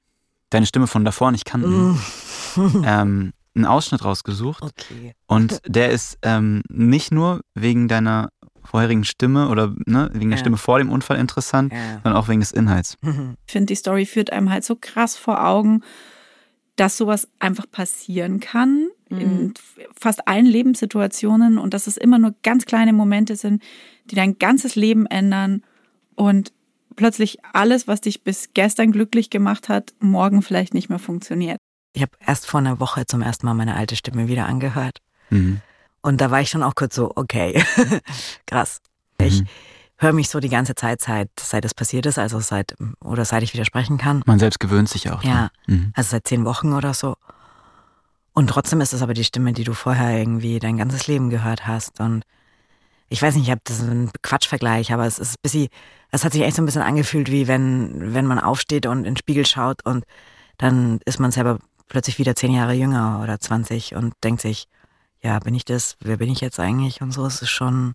[0.50, 1.98] deine Stimme von davor nicht kannten, mm.
[2.84, 4.62] ähm, einen Ausschnitt rausgesucht.
[4.62, 5.14] Okay.
[5.26, 8.30] Und der ist ähm, nicht nur wegen deiner
[8.64, 10.40] vorherigen Stimme oder ne, wegen der ja.
[10.40, 11.94] Stimme vor dem Unfall interessant, ja.
[12.02, 12.96] sondern auch wegen des Inhalts.
[13.46, 15.82] Ich finde, die Story führt einem halt so krass vor Augen,
[16.76, 19.20] dass sowas einfach passieren kann mhm.
[19.20, 19.54] in
[19.98, 23.62] fast allen Lebenssituationen und dass es immer nur ganz kleine Momente sind,
[24.06, 25.62] die dein ganzes Leben ändern
[26.14, 26.52] und
[26.96, 31.58] plötzlich alles, was dich bis gestern glücklich gemacht hat, morgen vielleicht nicht mehr funktioniert.
[31.92, 34.98] Ich habe erst vor einer Woche zum ersten Mal meine alte Stimme wieder angehört.
[35.30, 35.60] Mhm.
[36.02, 37.62] Und da war ich schon auch kurz so, okay,
[38.46, 38.80] krass.
[39.20, 39.26] Mhm.
[39.26, 39.44] Ich
[39.98, 42.74] höre mich so die ganze Zeit, seit, seit es passiert ist, also seit,
[43.04, 44.22] oder seit ich wieder sprechen kann.
[44.24, 45.22] Man selbst gewöhnt sich auch.
[45.22, 45.92] Ja, mhm.
[45.94, 47.16] also seit zehn Wochen oder so.
[48.32, 51.66] Und trotzdem ist es aber die Stimme, die du vorher irgendwie dein ganzes Leben gehört
[51.66, 52.00] hast.
[52.00, 52.24] Und
[53.10, 55.68] ich weiß nicht, ich habe das ein Quatschvergleich, aber es ist ein bisschen,
[56.10, 59.04] es hat sich echt so ein bisschen angefühlt, wie wenn, wenn man aufsteht und in
[59.04, 60.04] den Spiegel schaut und
[60.58, 64.68] dann ist man selber plötzlich wieder zehn Jahre jünger oder 20 und denkt sich,
[65.22, 65.96] ja, bin ich das?
[66.00, 67.02] Wer bin ich jetzt eigentlich?
[67.02, 67.94] Und so ist es schon.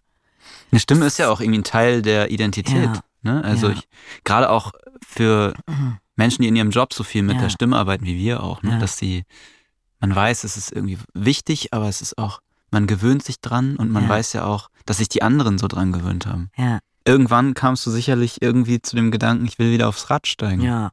[0.72, 2.90] Eine Stimme ist ja auch irgendwie ein Teil der Identität.
[2.94, 3.02] Ja.
[3.24, 3.44] Ne?
[3.44, 3.74] Also ja.
[3.74, 3.88] ich,
[4.26, 4.74] gerade auch
[5.08, 5.98] für mhm.
[6.16, 7.44] Menschen, die in ihrem Job so viel mit ja.
[7.44, 8.78] der Stimme arbeiten wie wir auch, ne?
[8.80, 9.24] dass sie,
[10.00, 12.42] man weiß, es ist irgendwie wichtig, aber es ist auch,
[12.76, 15.94] man gewöhnt sich dran und man weiß ja auch, dass sich die anderen so dran
[15.94, 16.52] gewöhnt haben.
[16.58, 16.80] Ja.
[17.06, 20.62] Irgendwann kamst du sicherlich irgendwie zu dem Gedanken, ich will wieder aufs Rad steigen.
[20.62, 20.92] Ja.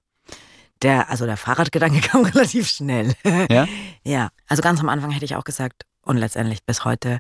[0.83, 3.15] Der, also der Fahrradgedanke kam relativ schnell.
[3.51, 3.67] Ja?
[4.05, 4.29] ja.
[4.47, 7.19] Also ganz am Anfang hätte ich auch gesagt, und letztendlich bis heute,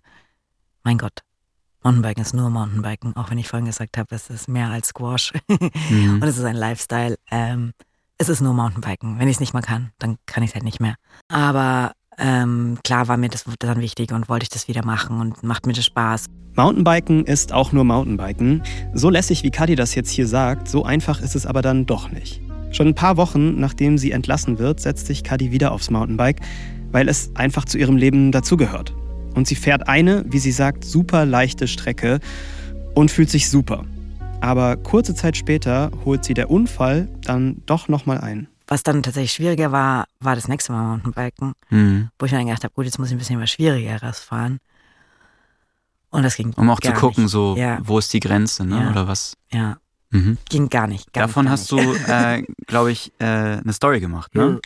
[0.84, 1.22] mein Gott,
[1.82, 5.32] Mountainbiken ist nur Mountainbiken, auch wenn ich vorhin gesagt habe, es ist mehr als Squash
[5.48, 6.20] mhm.
[6.22, 7.18] und es ist ein Lifestyle.
[7.32, 7.72] Ähm,
[8.16, 9.18] es ist nur Mountainbiken.
[9.18, 10.94] Wenn ich es nicht mal kann, dann kann ich es halt nicht mehr.
[11.26, 15.42] Aber ähm, klar war mir das dann wichtig und wollte ich das wieder machen und
[15.42, 16.26] macht mir das Spaß.
[16.54, 18.62] Mountainbiken ist auch nur Mountainbiken.
[18.92, 22.10] So lässig wie Kadi das jetzt hier sagt, so einfach ist es aber dann doch
[22.10, 22.42] nicht.
[22.72, 26.40] Schon ein paar Wochen nachdem sie entlassen wird, setzt sich Kadi wieder aufs Mountainbike,
[26.90, 28.94] weil es einfach zu ihrem Leben dazugehört.
[29.34, 32.20] Und sie fährt eine, wie sie sagt, super leichte Strecke
[32.94, 33.84] und fühlt sich super.
[34.42, 38.48] Aber kurze Zeit später holt sie der Unfall dann doch nochmal ein.
[38.72, 42.08] Was dann tatsächlich schwieriger war, war das nächste Mal Mountainbiken, mhm.
[42.18, 44.60] wo ich mir dann gedacht habe, gut, jetzt muss ich ein bisschen was Schwierigeres fahren.
[46.08, 47.32] Und das ging Um auch zu gucken, nicht.
[47.32, 47.80] so, ja.
[47.82, 48.80] wo ist die Grenze, ne?
[48.80, 48.90] Ja.
[48.90, 49.36] oder was?
[49.52, 49.76] Ja,
[50.08, 50.38] Mhm.
[50.48, 51.12] Ging gar nicht.
[51.12, 51.84] Gar Davon gar hast nicht.
[51.86, 54.58] du, äh, glaube ich, äh, eine Story gemacht, ne?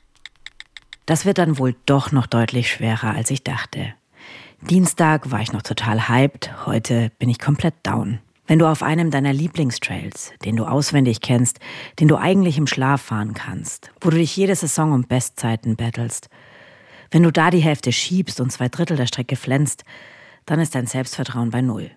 [1.06, 3.94] Das wird dann wohl doch noch deutlich schwerer, als ich dachte.
[4.60, 8.20] Dienstag war ich noch total hyped, heute bin ich komplett down.
[8.46, 11.58] Wenn du auf einem deiner Lieblingstrails, den du auswendig kennst,
[11.98, 16.28] den du eigentlich im Schlaf fahren kannst, wo du dich jede Saison um Bestzeiten battlest,
[17.10, 19.84] wenn du da die Hälfte schiebst und zwei Drittel der Strecke flänzt,
[20.44, 21.90] dann ist dein Selbstvertrauen bei Null.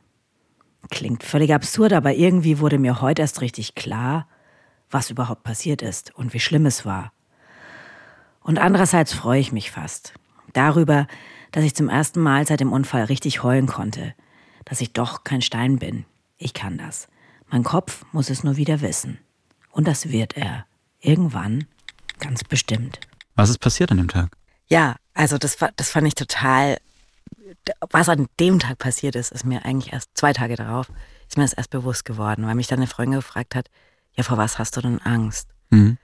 [0.90, 4.28] Klingt völlig absurd, aber irgendwie wurde mir heute erst richtig klar,
[4.90, 7.12] was überhaupt passiert ist und wie schlimm es war.
[8.42, 10.14] Und andererseits freue ich mich fast
[10.54, 11.06] darüber,
[11.52, 14.16] dass ich zum ersten Mal seit dem Unfall richtig heulen konnte,
[14.66, 16.06] dass ich doch kein Stein bin.
[16.40, 17.08] Ich kann das.
[17.50, 19.20] Mein Kopf muss es nur wieder wissen.
[19.72, 20.66] Und das wird er.
[21.00, 21.66] Irgendwann.
[22.20, 23.00] Ganz bestimmt.
[23.36, 24.32] Was ist passiert an dem Tag?
[24.68, 26.78] Ja, also das, das fand ich total
[27.90, 30.92] was an dem Tag passiert ist, ist mir eigentlich erst zwei Tage darauf
[31.30, 33.70] ist mir das erst bewusst geworden, weil mich dann eine Freundin gefragt hat,
[34.16, 35.50] ja, vor was hast du denn Angst?
[35.70, 35.98] Mhm.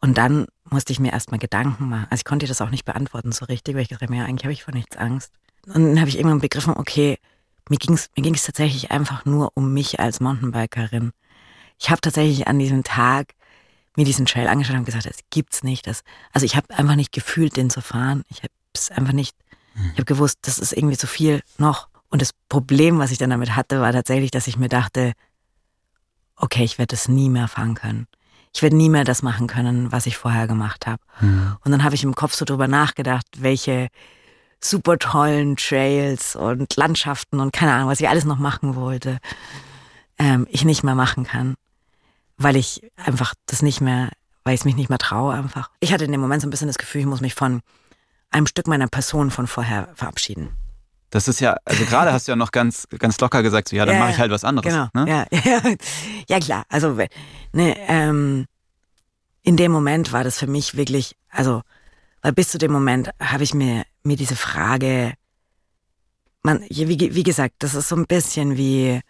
[0.00, 2.06] Und dann musste ich mir erstmal Gedanken machen.
[2.10, 4.44] Also ich konnte das auch nicht beantworten so richtig, weil ich gesagt habe, ja, eigentlich
[4.44, 5.32] habe ich vor nichts Angst.
[5.66, 7.18] Und dann habe ich irgendwann begriffen, okay,
[7.70, 11.12] mir ging es mir ging's tatsächlich einfach nur um mich als Mountainbikerin.
[11.78, 13.34] Ich habe tatsächlich an diesem Tag
[13.96, 15.86] mir diesen Trail angeschaut und gesagt, es gibt's nicht.
[15.86, 16.02] Das,
[16.32, 18.24] also ich habe einfach nicht gefühlt, den zu fahren.
[18.28, 19.36] Ich habe es einfach nicht,
[19.74, 21.88] ich habe gewusst, das ist irgendwie zu viel noch.
[22.08, 25.12] Und das Problem, was ich dann damit hatte, war tatsächlich, dass ich mir dachte,
[26.36, 28.06] okay, ich werde das nie mehr fahren können.
[28.52, 31.00] Ich werde nie mehr das machen können, was ich vorher gemacht habe.
[31.20, 31.56] Mhm.
[31.64, 33.88] Und dann habe ich im Kopf so drüber nachgedacht, welche
[34.62, 39.18] super tollen Trails und Landschaften und keine Ahnung, was ich alles noch machen wollte,
[40.18, 41.54] ähm, ich nicht mehr machen kann,
[42.36, 44.10] weil ich einfach das nicht mehr,
[44.44, 45.70] weil ich es mich nicht mehr traue einfach.
[45.80, 47.60] Ich hatte in dem Moment so ein bisschen das Gefühl, ich muss mich von
[48.30, 50.50] einem Stück meiner Person von vorher verabschieden.
[51.10, 53.84] Das ist ja, also gerade hast du ja noch ganz, ganz locker gesagt, so ja,
[53.84, 54.72] dann Ja, mache ich halt was anderes.
[54.72, 55.10] Genau, ne?
[55.10, 55.74] ja, ja,
[56.28, 56.64] ja klar.
[56.68, 56.96] Also
[57.52, 58.46] ne, ähm,
[59.42, 61.62] in dem Moment war das für mich wirklich, also
[62.22, 65.14] weil bis zu dem Moment habe ich mir mir diese Frage,
[66.42, 69.00] man, wie, wie gesagt, das ist so ein bisschen wie,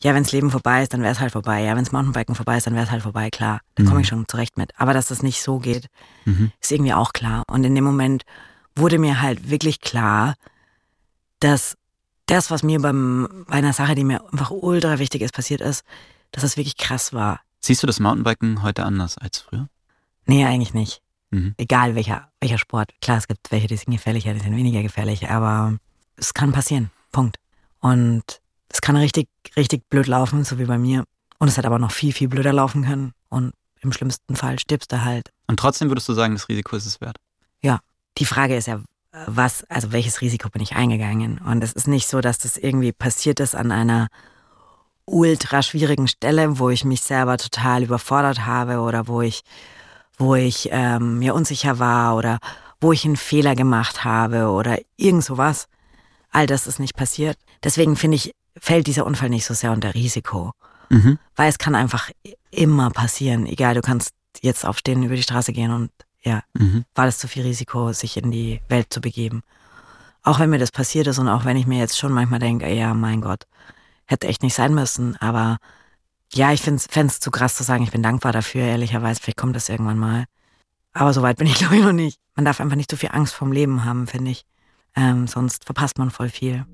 [0.00, 1.62] ja, wenns Leben vorbei ist, dann wäre es halt vorbei.
[1.62, 3.60] Ja, wenns Mountainbiken vorbei ist, dann wäre es halt vorbei, klar.
[3.74, 4.72] Da komme ich schon zurecht mit.
[4.78, 5.88] Aber dass das nicht so geht,
[6.24, 6.52] Mhm.
[6.60, 7.42] ist irgendwie auch klar.
[7.48, 8.22] Und in dem Moment
[8.76, 10.34] wurde mir halt wirklich klar,
[11.40, 11.76] dass
[12.26, 15.84] das, was mir beim, bei einer Sache, die mir einfach ultra wichtig ist, passiert ist,
[16.32, 17.40] dass es wirklich krass war.
[17.60, 19.68] Siehst du das Mountainbiken heute anders als früher?
[20.26, 21.00] Nee, eigentlich nicht.
[21.34, 21.54] Mhm.
[21.56, 22.92] Egal welcher, welcher Sport.
[23.00, 25.78] Klar, es gibt welche, die sind gefährlicher, die sind weniger gefährlich, aber
[26.16, 26.90] es kann passieren.
[27.12, 27.36] Punkt.
[27.80, 31.04] Und es kann richtig, richtig blöd laufen, so wie bei mir.
[31.38, 33.12] Und es hat aber noch viel, viel blöder laufen können.
[33.28, 35.30] Und im schlimmsten Fall stirbst du halt.
[35.46, 37.18] Und trotzdem würdest du sagen, das Risiko ist es wert.
[38.18, 38.80] Die Frage ist ja,
[39.26, 41.38] was, also welches Risiko bin ich eingegangen?
[41.38, 44.08] Und es ist nicht so, dass das irgendwie passiert ist an einer
[45.04, 49.42] ultra schwierigen Stelle, wo ich mich selber total überfordert habe oder wo ich,
[50.18, 52.38] wo ich ähm, mir unsicher war oder
[52.80, 55.68] wo ich einen Fehler gemacht habe oder irgend sowas.
[56.30, 57.38] All das ist nicht passiert.
[57.62, 60.52] Deswegen finde ich, fällt dieser Unfall nicht so sehr unter Risiko.
[60.90, 61.18] Mhm.
[61.36, 62.10] Weil es kann einfach
[62.50, 63.46] immer passieren.
[63.46, 65.90] Egal, du kannst jetzt aufstehen, über die Straße gehen und
[66.22, 66.84] ja, Mhm.
[66.94, 69.42] war das zu viel Risiko, sich in die Welt zu begeben.
[70.22, 72.72] Auch wenn mir das passiert ist und auch wenn ich mir jetzt schon manchmal denke,
[72.72, 73.44] ja, mein Gott,
[74.06, 75.16] hätte echt nicht sein müssen.
[75.16, 75.58] Aber
[76.32, 79.20] ja, ich fände es zu krass zu sagen, ich bin dankbar dafür, ehrlicherweise.
[79.20, 80.24] Vielleicht kommt das irgendwann mal.
[80.92, 82.18] Aber so weit bin ich, glaube ich, noch nicht.
[82.34, 84.44] Man darf einfach nicht so viel Angst vorm Leben haben, finde ich.
[84.96, 86.64] Ähm, sonst verpasst man voll viel.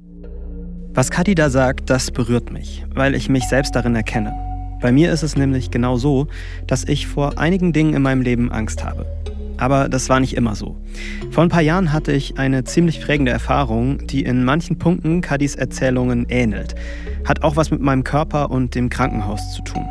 [0.92, 4.34] Was Kathi da sagt, das berührt mich, weil ich mich selbst darin erkenne.
[4.80, 6.26] Bei mir ist es nämlich genau so,
[6.66, 9.06] dass ich vor einigen Dingen in meinem Leben Angst habe.
[9.60, 10.76] Aber das war nicht immer so.
[11.30, 15.54] Vor ein paar Jahren hatte ich eine ziemlich prägende Erfahrung, die in manchen Punkten Kadis
[15.54, 16.74] Erzählungen ähnelt.
[17.26, 19.86] Hat auch was mit meinem Körper und dem Krankenhaus zu tun.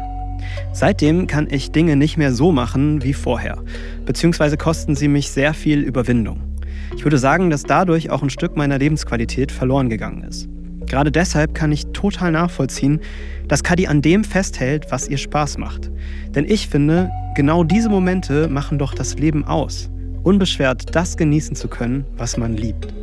[0.73, 3.63] Seitdem kann ich Dinge nicht mehr so machen wie vorher,
[4.05, 6.41] beziehungsweise kosten sie mich sehr viel Überwindung.
[6.95, 10.49] Ich würde sagen, dass dadurch auch ein Stück meiner Lebensqualität verloren gegangen ist.
[10.89, 12.99] Gerade deshalb kann ich total nachvollziehen,
[13.47, 15.89] dass Kadi an dem festhält, was ihr Spaß macht.
[16.35, 19.89] Denn ich finde, genau diese Momente machen doch das Leben aus.
[20.23, 22.93] Unbeschwert das genießen zu können, was man liebt.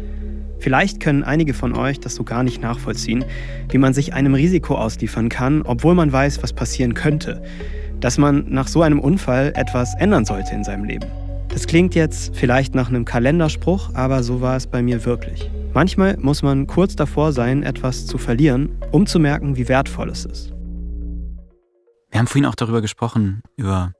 [0.59, 3.25] Vielleicht können einige von euch das so gar nicht nachvollziehen,
[3.71, 7.43] wie man sich einem Risiko ausliefern kann, obwohl man weiß, was passieren könnte.
[8.01, 11.07] Dass man nach so einem Unfall etwas ändern sollte in seinem Leben.
[11.49, 15.51] Das klingt jetzt vielleicht nach einem Kalenderspruch, aber so war es bei mir wirklich.
[15.81, 20.25] Manchmal muss man kurz davor sein, etwas zu verlieren, um zu merken, wie wertvoll es
[20.25, 20.49] ist.
[22.11, 23.93] Wir haben vorhin auch darüber gesprochen, über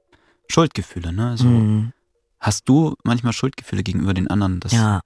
[0.49, 1.13] Schuldgefühle.
[1.13, 1.29] Ne?
[1.29, 1.93] Also, Mhm.
[2.39, 4.59] Hast du manchmal Schuldgefühle gegenüber den anderen?
[4.59, 5.01] Das, Ja,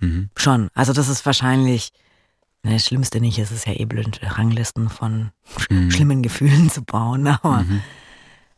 [0.00, 0.28] Mhm.
[0.36, 0.68] schon.
[0.74, 1.92] Also das ist wahrscheinlich,
[2.62, 5.30] ne, das Schlimmste nicht, es ist ja eh blöd, Ranglisten von
[5.70, 5.90] Mhm.
[5.90, 7.80] schlimmen Gefühlen zu bauen, aber Mhm.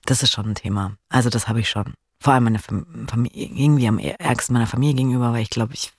[0.07, 0.97] das ist schon ein Thema.
[1.09, 1.95] Also das habe ich schon.
[2.19, 5.93] Vor allem meiner Fam- Familie, irgendwie am ärgsten meiner Familie gegenüber, weil ich glaube, ich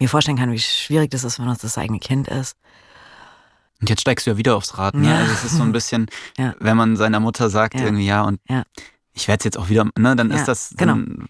[0.00, 2.56] mir vorstellen kann, wie schwierig das ist, wenn das das eigene Kind ist.
[3.80, 4.94] Und jetzt steigst du ja wieder aufs Rad.
[4.94, 5.08] Ne?
[5.08, 5.16] Ja.
[5.18, 6.06] Also es ist so ein bisschen,
[6.38, 6.54] Ja.
[6.58, 7.84] wenn man seiner Mutter sagt Ja.
[7.84, 8.40] irgendwie ja und
[9.12, 10.94] ich werde es jetzt auch wieder, ne, dann ist das, genau.
[10.94, 11.26] dann,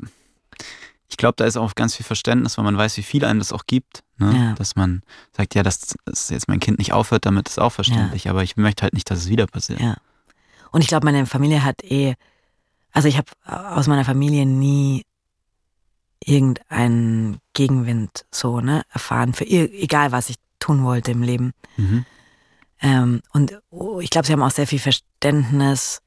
[1.08, 3.52] ich glaube, da ist auch ganz viel Verständnis, weil man weiß, wie viel einem das
[3.52, 4.02] auch gibt.
[4.18, 4.54] Ne?
[4.58, 5.02] Dass man
[5.36, 8.56] sagt, ja, dass, dass jetzt mein Kind nicht aufhört, damit ist auch verständlich, aber ich
[8.56, 9.80] möchte halt nicht, dass es wieder passiert.
[9.80, 9.96] Ja.
[10.70, 12.14] Und ich glaube, meine Familie hat eh,
[12.92, 15.04] also ich habe aus meiner Familie nie
[16.24, 21.52] irgendeinen Gegenwind so ne erfahren für ir- egal was ich tun wollte im Leben.
[21.76, 22.04] Mhm.
[22.82, 26.02] Ähm, und oh, ich glaube, sie haben auch sehr viel Verständnis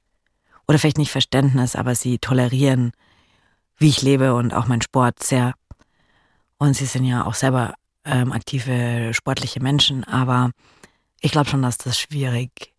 [0.67, 2.91] oder vielleicht nicht Verständnis, aber sie tolerieren,
[3.77, 5.53] wie ich lebe und auch meinen Sport sehr.
[6.57, 7.73] Und sie sind ja auch selber
[8.05, 10.51] ähm, aktive sportliche Menschen, aber
[11.25, 12.72] Ich glaube schon, dass das schwierig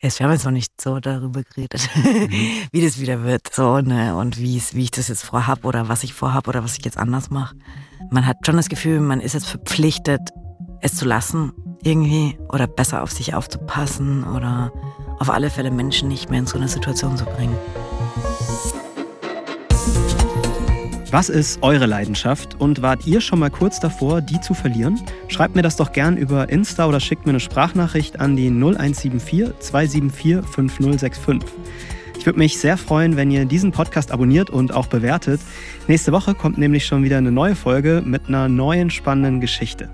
[0.00, 0.18] ist.
[0.18, 2.28] Wir haben jetzt noch nicht so darüber geredet, mhm.
[2.72, 4.16] wie das wieder wird so, ne?
[4.16, 7.30] und wie ich das jetzt vorhab oder was ich vorhab oder was ich jetzt anders
[7.30, 7.56] mache.
[8.10, 10.20] Man hat schon das Gefühl, man ist jetzt verpflichtet,
[10.80, 14.72] es zu lassen irgendwie oder besser auf sich aufzupassen oder
[15.18, 17.56] auf alle Fälle Menschen nicht mehr in so eine Situation zu bringen.
[21.12, 25.00] Was ist eure Leidenschaft und wart ihr schon mal kurz davor, die zu verlieren?
[25.28, 29.56] Schreibt mir das doch gern über Insta oder schickt mir eine Sprachnachricht an die 0174
[29.60, 31.48] 274 5065.
[32.18, 35.40] Ich würde mich sehr freuen, wenn ihr diesen Podcast abonniert und auch bewertet.
[35.86, 39.88] Nächste Woche kommt nämlich schon wieder eine neue Folge mit einer neuen spannenden Geschichte.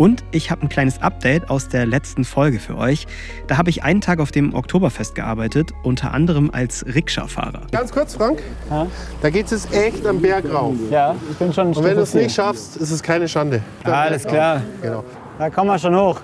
[0.00, 3.06] Und ich habe ein kleines Update aus der letzten Folge für euch.
[3.48, 7.66] Da habe ich einen Tag auf dem Oktoberfest gearbeitet, unter anderem als Rikscha-Fahrer.
[7.70, 8.42] Ganz kurz, Frank.
[8.70, 8.86] Ja?
[9.20, 10.74] Da geht es echt am Berg rauf.
[10.90, 13.60] Ja, ich bin schon Und wenn du es nicht schaffst, ist es keine Schande.
[13.84, 14.62] Ja, alles klar.
[14.80, 15.04] Genau.
[15.36, 16.18] Da kommen wir schon hoch.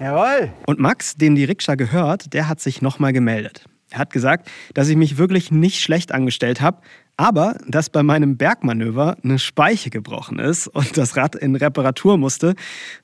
[0.00, 0.48] Jawohl.
[0.66, 3.66] Und Max, dem die Rikscha gehört, der hat sich nochmal gemeldet.
[3.92, 6.78] Er hat gesagt, dass ich mich wirklich nicht schlecht angestellt habe,
[7.16, 12.54] aber dass bei meinem Bergmanöver eine Speiche gebrochen ist und das Rad in Reparatur musste.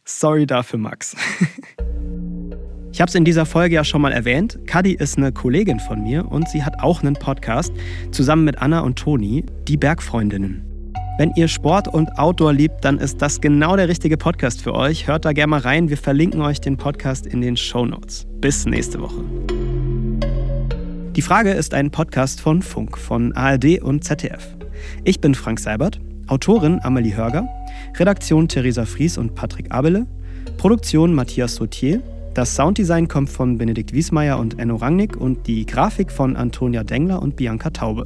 [0.04, 1.16] Sorry dafür, Max.
[2.90, 4.58] Ich habe es in dieser Folge ja schon mal erwähnt.
[4.66, 7.72] Kadi ist eine Kollegin von mir und sie hat auch einen Podcast
[8.10, 10.64] zusammen mit Anna und Toni, die Bergfreundinnen.
[11.18, 15.06] Wenn ihr Sport und Outdoor liebt, dann ist das genau der richtige Podcast für euch.
[15.06, 15.90] Hört da gerne mal rein.
[15.90, 18.26] Wir verlinken euch den Podcast in den Show Notes.
[18.40, 19.24] Bis nächste Woche.
[21.18, 24.54] Die Frage ist ein Podcast von Funk, von ARD und ZDF.
[25.02, 27.48] Ich bin Frank Seibert, Autorin Amelie Hörger,
[27.96, 30.06] Redaktion Theresa Fries und Patrick Abele,
[30.58, 32.00] Produktion Matthias Sautier,
[32.34, 37.20] das Sounddesign kommt von Benedikt Wiesmeier und Enno Rangnick und die Grafik von Antonia Dengler
[37.20, 38.04] und Bianca Taube.